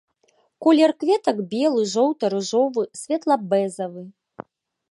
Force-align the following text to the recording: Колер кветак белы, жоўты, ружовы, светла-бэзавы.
Колер 0.67 0.91
кветак 1.01 1.37
белы, 1.51 1.83
жоўты, 1.93 2.25
ружовы, 2.35 2.83
светла-бэзавы. 3.01 4.03